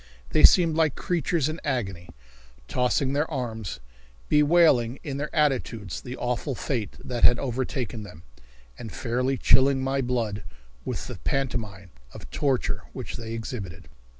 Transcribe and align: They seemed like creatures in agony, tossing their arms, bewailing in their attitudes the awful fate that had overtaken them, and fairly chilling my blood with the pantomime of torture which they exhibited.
They 0.31 0.43
seemed 0.43 0.75
like 0.75 0.95
creatures 0.95 1.47
in 1.47 1.61
agony, 1.63 2.09
tossing 2.67 3.13
their 3.13 3.29
arms, 3.29 3.79
bewailing 4.29 4.99
in 5.03 5.17
their 5.17 5.29
attitudes 5.35 6.01
the 6.01 6.17
awful 6.17 6.55
fate 6.55 6.95
that 7.05 7.23
had 7.23 7.37
overtaken 7.37 8.01
them, 8.01 8.23
and 8.79 8.91
fairly 8.91 9.37
chilling 9.37 9.83
my 9.83 10.01
blood 10.01 10.43
with 10.85 11.05
the 11.05 11.17
pantomime 11.19 11.91
of 12.15 12.27
torture 12.31 12.81
which 12.93 13.15
they 13.15 13.33
exhibited. 13.33 13.89